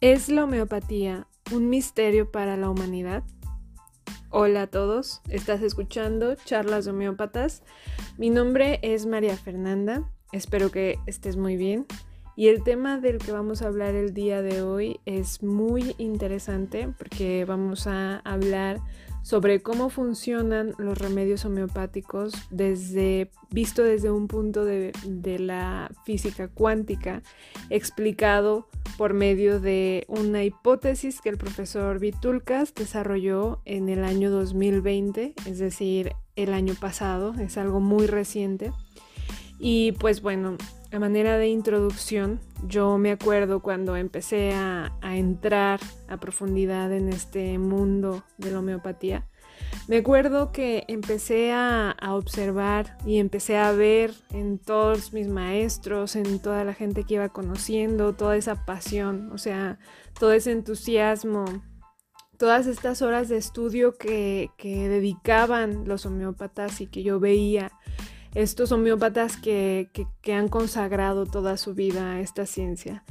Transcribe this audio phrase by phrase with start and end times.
[0.00, 3.24] ¿Es la homeopatía un misterio para la humanidad?
[4.30, 7.64] Hola a todos, estás escuchando Charlas de Homeópatas.
[8.16, 11.84] Mi nombre es María Fernanda, espero que estés muy bien.
[12.36, 16.94] Y el tema del que vamos a hablar el día de hoy es muy interesante
[16.96, 18.78] porque vamos a hablar
[19.28, 26.48] sobre cómo funcionan los remedios homeopáticos desde, visto desde un punto de, de la física
[26.48, 27.20] cuántica,
[27.68, 35.34] explicado por medio de una hipótesis que el profesor Vitulcas desarrolló en el año 2020,
[35.44, 38.72] es decir, el año pasado, es algo muy reciente.
[39.58, 40.56] Y pues bueno,
[40.92, 47.58] a manera de introducción, yo me acuerdo cuando empecé a, entrar a profundidad en este
[47.58, 49.26] mundo de la homeopatía,
[49.88, 56.38] me acuerdo que empecé a, observar y empecé a ver en todos mis maestros, en
[56.38, 59.78] toda la gente que iba conociendo, toda esa pasión, o sea,
[60.18, 61.44] todo ese entusiasmo,
[62.38, 67.72] todas estas horas de estudio que, que dedicaban los homeópatas y que yo veía
[68.34, 69.90] estos homeópatas que,
[70.32, 73.04] han consagrado toda su vida a esta ciencia.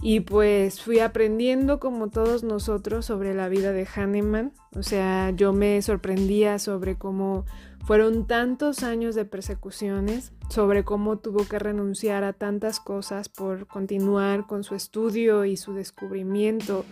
[0.00, 4.52] Y pues fui aprendiendo como todos nosotros sobre la vida de Hahnemann.
[4.74, 7.44] O sea, yo me sorprendía sobre cómo
[7.84, 14.46] fueron tantos años de persecuciones, sobre cómo tuvo que renunciar a tantas cosas por continuar
[14.46, 16.84] con su estudio y su descubrimiento,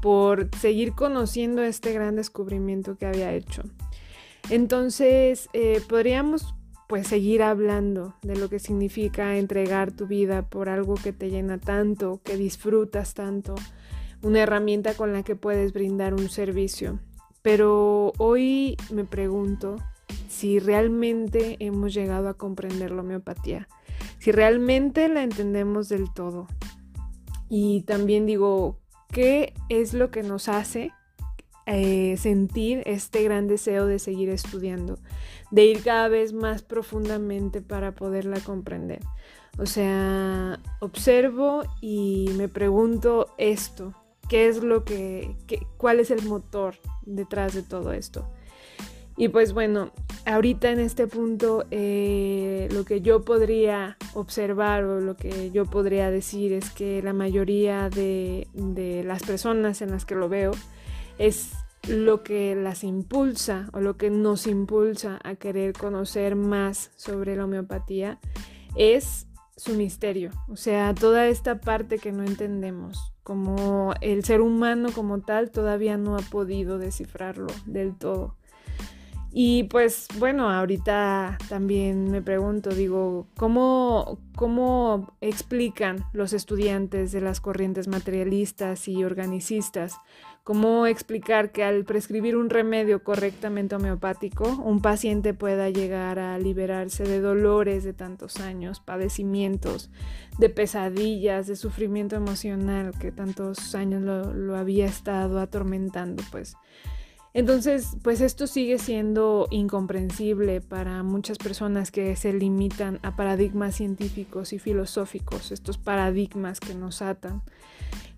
[0.00, 3.62] por seguir conociendo este gran descubrimiento que había hecho.
[4.50, 6.54] Entonces, eh, podríamos
[6.88, 11.58] pues seguir hablando de lo que significa entregar tu vida por algo que te llena
[11.58, 13.54] tanto, que disfrutas tanto,
[14.22, 16.98] una herramienta con la que puedes brindar un servicio.
[17.42, 19.76] Pero hoy me pregunto
[20.28, 23.68] si realmente hemos llegado a comprender la homeopatía,
[24.18, 26.46] si realmente la entendemos del todo.
[27.48, 28.78] Y también digo,
[29.12, 30.90] ¿qué es lo que nos hace
[31.66, 34.98] eh, sentir este gran deseo de seguir estudiando,
[35.54, 38.98] de ir cada vez más profundamente para poderla comprender.
[39.56, 43.94] O sea, observo y me pregunto esto,
[44.28, 45.36] ¿qué es lo que,
[45.76, 46.74] cuál es el motor
[47.06, 48.28] detrás de todo esto?
[49.16, 49.92] Y pues bueno,
[50.26, 56.10] ahorita en este punto eh, lo que yo podría observar o lo que yo podría
[56.10, 60.50] decir es que la mayoría de, de las personas en las que lo veo
[61.18, 61.52] es
[61.88, 67.44] lo que las impulsa o lo que nos impulsa a querer conocer más sobre la
[67.44, 68.18] homeopatía
[68.76, 74.90] es su misterio, o sea, toda esta parte que no entendemos, como el ser humano
[74.92, 78.36] como tal todavía no ha podido descifrarlo del todo.
[79.36, 87.40] Y pues bueno, ahorita también me pregunto, digo, ¿cómo, ¿cómo explican los estudiantes de las
[87.40, 89.96] corrientes materialistas y organicistas?
[90.44, 97.04] ¿Cómo explicar que al prescribir un remedio correctamente homeopático, un paciente pueda llegar a liberarse
[97.04, 99.88] de dolores de tantos años, padecimientos,
[100.36, 106.22] de pesadillas, de sufrimiento emocional que tantos años lo, lo había estado atormentando?
[106.30, 106.58] Pues
[107.32, 114.52] entonces, pues esto sigue siendo incomprensible para muchas personas que se limitan a paradigmas científicos
[114.52, 117.40] y filosóficos, estos paradigmas que nos atan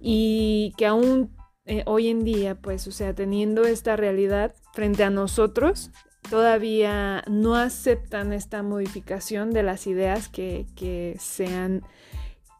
[0.00, 1.30] y que aún
[1.66, 5.90] eh, hoy en día, pues, o sea, teniendo esta realidad frente a nosotros,
[6.28, 11.82] todavía no aceptan esta modificación de las ideas que, que sean,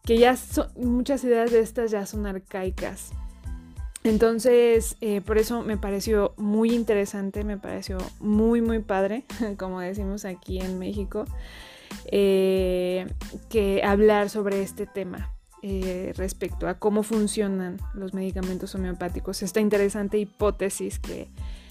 [0.04, 3.12] que ya son, muchas ideas de estas ya son arcaicas.
[4.04, 9.24] Entonces, eh, por eso me pareció muy interesante, me pareció muy, muy padre,
[9.58, 11.26] como decimos aquí en México,
[12.06, 13.06] eh,
[13.50, 15.33] que hablar sobre este tema
[15.66, 19.42] eh, respecto a cómo funcionan los medicamentos homeopáticos.
[19.42, 21.30] Esta interesante hipótesis que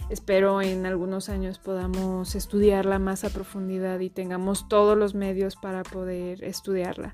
[0.09, 5.83] espero en algunos años podamos estudiarla más a profundidad y tengamos todos los medios para
[5.83, 7.13] poder estudiarla.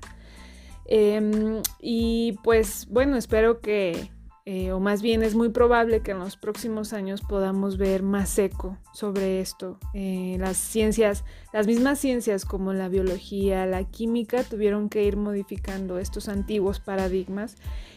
[0.86, 4.10] Em, y pues bueno, espero que
[4.52, 8.36] eh, o más bien es muy probable que en los próximos años podamos ver más
[8.36, 9.78] eco sobre esto.
[9.94, 16.00] Eh, las ciencias, las mismas ciencias como la biología, la química, tuvieron que ir modificando
[16.00, 17.54] estos antiguos paradigmas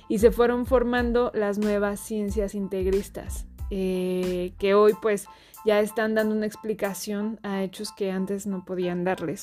[0.07, 5.25] y se fueron formando las nuevas ciencias integristas, eh, que hoy pues
[5.65, 9.41] ya están dando una explicación a hechos que antes no podían darles.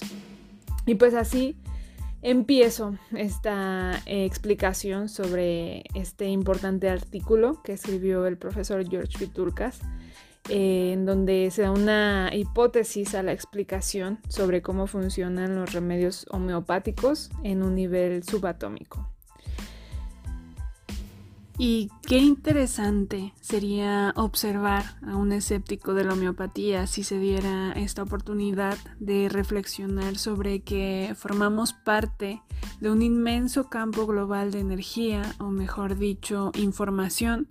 [0.86, 1.56] Y pues así
[2.22, 9.80] Empiezo esta eh, explicación sobre este importante artículo que escribió el profesor George Vitulcas,
[10.50, 16.26] eh, en donde se da una hipótesis a la explicación sobre cómo funcionan los remedios
[16.30, 19.08] homeopáticos en un nivel subatómico.
[21.62, 28.02] Y qué interesante sería observar a un escéptico de la homeopatía si se diera esta
[28.02, 32.40] oportunidad de reflexionar sobre que formamos parte
[32.80, 37.46] de un inmenso campo global de energía, o mejor dicho, información,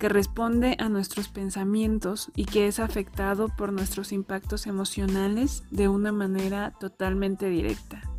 [0.00, 6.10] que responde a nuestros pensamientos y que es afectado por nuestros impactos emocionales de una
[6.10, 8.11] manera totalmente directa.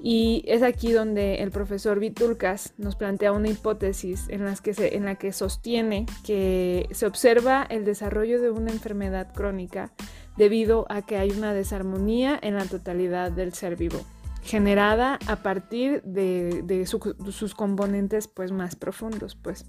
[0.00, 5.16] Y es aquí donde el profesor Vitulcas nos plantea una hipótesis en, que en la
[5.16, 9.92] que sostiene que se observa el desarrollo de una enfermedad crónica
[10.36, 14.00] debido a que hay una desarmonía en la totalidad del ser vivo,
[14.44, 19.34] generada a partir de, sus componentes pues, más profundos.
[19.34, 19.66] Pues.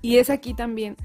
[0.00, 0.96] Y es aquí también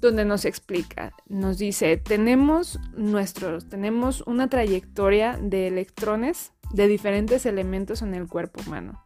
[0.00, 8.02] donde nos explica, nos dice, tenemos nuestros, tenemos una trayectoria de electrones de diferentes elementos
[8.02, 9.04] en el cuerpo humano.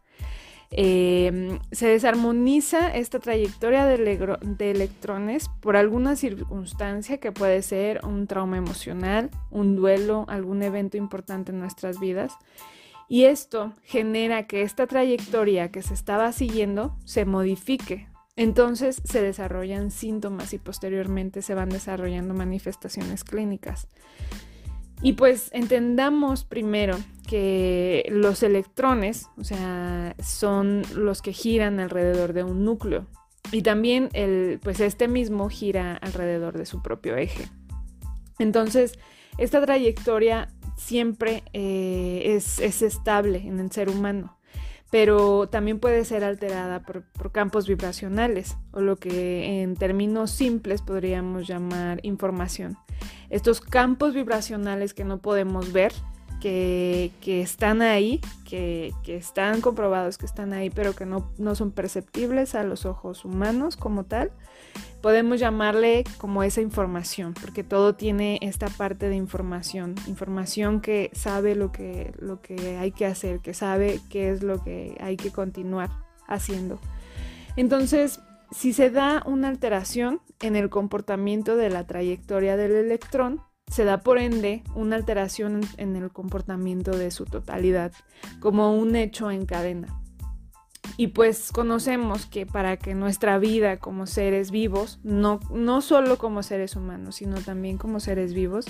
[0.71, 8.57] Em, se desarmoniza esta trayectoria de, electrones por alguna circunstancia que puede ser un trauma
[8.57, 12.33] emocional, un duelo, algún evento importante en nuestras vidas.
[13.07, 18.09] Y esto genera que esta trayectoria que se estaba siguiendo se modifique.
[18.35, 23.87] Entonces se desarrollan síntomas y posteriormente se van desarrollando manifestaciones clínicas.
[25.05, 26.97] Y pues entendamos primero
[27.27, 33.05] que los electrones, o sea, son los que giran alrededor de un núcleo.
[33.51, 37.47] Y también el, pues este mismo gira alrededor de su propio eje.
[38.39, 38.97] Entonces,
[39.37, 44.39] esta trayectoria siempre eh, es, estable en el ser humano,
[44.89, 50.81] pero también puede ser alterada por, por campos vibracionales, o lo que en términos simples
[50.81, 52.75] podríamos llamar información
[53.29, 55.93] estos campos vibracionales que no podemos ver,
[56.41, 57.11] que,
[57.41, 62.63] están ahí, que, están comprobados que están ahí, pero que no, no son perceptibles a
[62.63, 64.31] los ojos humanos como tal,
[65.01, 71.55] podemos llamarle como esa información, porque todo tiene esta parte de información, información que sabe
[71.55, 75.31] lo que, lo que hay que hacer, que sabe qué es lo que hay que
[75.31, 75.89] continuar
[76.27, 76.79] haciendo.
[77.55, 78.19] Entonces,
[78.55, 83.99] si se da una alteración en el comportamiento de la trayectoria del electrón, se da
[83.99, 87.91] por ende una alteración en el comportamiento de su totalidad,
[88.39, 90.01] como un hecho en cadena.
[90.95, 96.41] Y pues conocemos que para que nuestra vida como seres vivos, no, no solo como
[96.41, 98.65] seres humanos, sino también como seres vivos,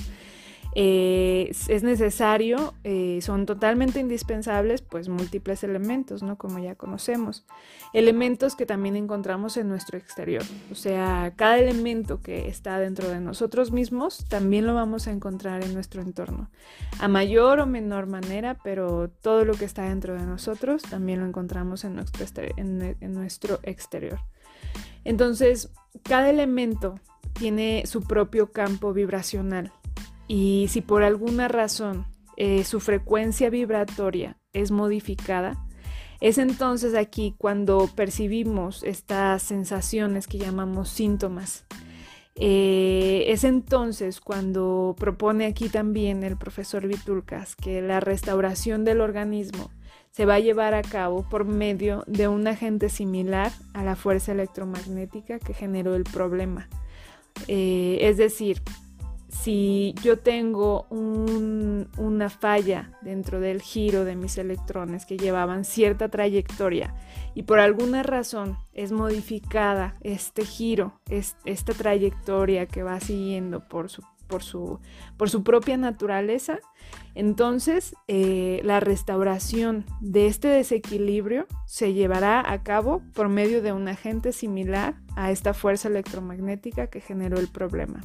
[0.77, 6.37] eh, es necesario, eh, son totalmente indispensables, pues múltiples elementos, ¿no?
[6.37, 7.45] Como ya conocemos.
[7.93, 10.43] Elementos que también encontramos en nuestro exterior.
[10.69, 15.63] O sea, cada elemento que está dentro de nosotros mismos también lo vamos a encontrar
[15.63, 16.49] en nuestro entorno.
[16.99, 21.25] A mayor o menor manera, pero todo lo que está dentro de nosotros también lo
[21.25, 24.19] encontramos en nuestro, en nuestro exterior.
[25.05, 25.69] Entonces,
[26.03, 26.95] cada elemento
[27.31, 29.71] tiene su propio campo vibracional
[30.27, 32.05] y si por alguna razón
[32.37, 35.65] eh, su frecuencia vibratoria es modificada,
[36.21, 41.65] es entonces aquí cuando percibimos estas sensaciones que llamamos síntomas.
[42.37, 49.71] Eh, es entonces cuando propone aquí también el profesor Vitulcas que la restauración del organismo
[50.11, 54.31] se va a llevar a cabo por medio de un agente similar a la fuerza
[54.31, 56.69] electromagnética que generó el problema.
[57.47, 58.61] Eh, es decir,
[59.41, 66.95] si yo tengo una falla dentro del giro de mis electrones que llevaban cierta trayectoria
[67.35, 75.43] y por alguna razón es modificada este giro, esta trayectoria que va siguiendo por su
[75.43, 76.59] propia naturaleza,
[77.13, 83.87] entonces eh, la restauración de este desequilibrio se llevará a cabo por medio de un
[83.87, 88.01] agente similar a esta fuerza electromagnética que generó el problema.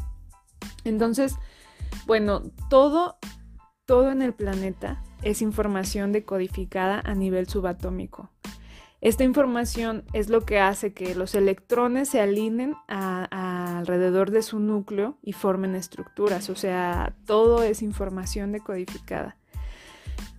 [0.85, 1.37] Entonces,
[2.07, 3.19] bueno, todo,
[3.87, 8.31] todo en el planeta es información decodificada a nivel subatómico.
[9.01, 15.17] Esta información es lo que hace que los electrones se alineen alrededor de su núcleo
[15.23, 19.39] y formen estructuras, o sea, todo es información decodificada.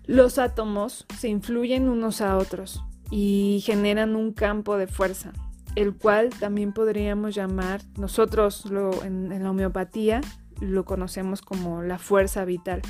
[0.06, 5.34] Los átomos se influyen unos a otros y generan un campo de fuerza
[5.76, 10.22] el cual también podríamos llamar, nosotros lo, en, la homeopatía
[10.60, 12.82] lo conocemos como la fuerza vital.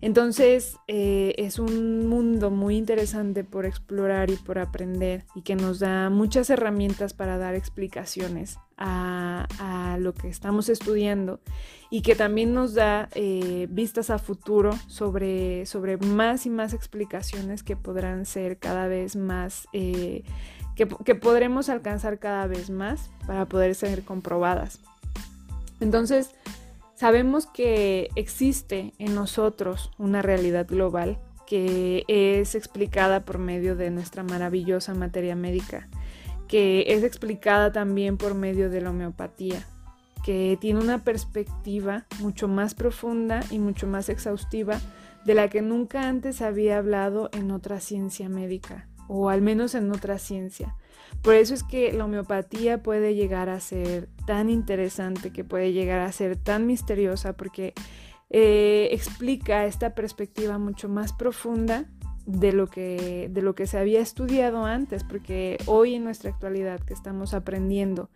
[0.00, 5.78] Entonces eh, es un mundo muy interesante por explorar y por aprender y que nos
[5.78, 9.46] da muchas herramientas para dar explicaciones a,
[10.00, 11.40] lo que estamos estudiando
[11.88, 17.62] y que también nos da eh, vistas a futuro sobre, sobre más y más explicaciones
[17.62, 20.24] que podrán ser cada vez más eh,
[20.74, 24.80] que, podremos alcanzar cada vez más para poder ser comprobadas.
[25.80, 26.30] Entonces,
[26.94, 34.22] sabemos que existe en nosotros una realidad global que es explicada por medio de nuestra
[34.22, 35.88] maravillosa materia médica,
[36.48, 39.66] que es explicada también por medio de la homeopatía,
[40.24, 44.80] que tiene una perspectiva mucho más profunda y mucho más exhaustiva
[45.24, 49.90] de la que nunca antes había hablado en otra ciencia médica, o al menos en
[49.90, 50.76] otra ciencia.
[51.22, 56.00] Por eso es que la homeopatía puede llegar a ser tan interesante, que puede llegar
[56.00, 57.72] a ser tan misteriosa, porque
[58.30, 61.86] eh, explica esta perspectiva mucho más profunda
[62.26, 66.80] de lo, que, de lo que se había estudiado antes, porque hoy en nuestra actualidad
[66.80, 68.10] que estamos aprendiendo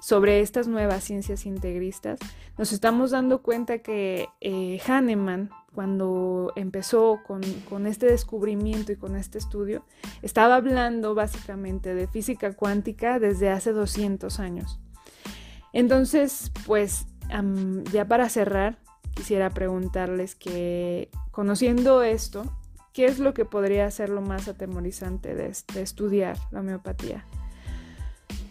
[0.00, 2.18] sobre estas nuevas ciencias integristas,
[2.58, 7.42] nos estamos dando cuenta que eh, Hahnemann, cuando empezó con,
[7.86, 9.84] este descubrimiento y con este estudio,
[10.22, 14.78] estaba hablando básicamente de física cuántica desde hace 200 años.
[15.72, 17.06] Entonces, pues
[17.92, 18.78] ya para cerrar,
[19.14, 22.44] quisiera preguntarles que, conociendo esto,
[22.92, 27.26] ¿qué es lo que podría ser lo más atemorizante de, estudiar la homeopatía?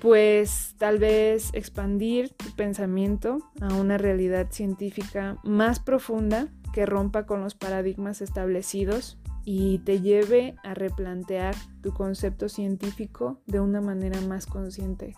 [0.04, 7.40] Pues tal vez expandir tu pensamiento a una realidad científica más profunda que rompa con
[7.40, 14.46] los paradigmas establecidos y te lleve a replantear tu concepto científico de una manera más
[14.46, 15.16] consciente.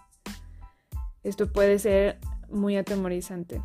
[1.24, 2.20] Esto puede ser
[2.52, 3.64] muy atemorizante.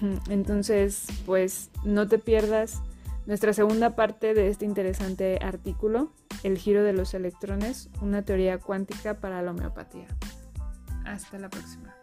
[0.30, 2.82] Entonces, pues no te pierdas
[3.26, 6.12] nuestra segunda parte de este interesante artículo,
[6.44, 10.06] El giro de los electrones, una teoría cuántica para la homeopatía.
[11.06, 11.94] Hasta la próxima.